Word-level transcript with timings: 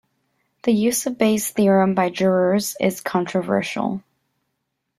The 0.63 0.71
use 0.71 1.05
of 1.05 1.19
Bayes' 1.19 1.51
theorem 1.51 1.93
by 1.93 2.09
jurors 2.09 2.75
is 2.79 3.01
controversial. 3.01 4.01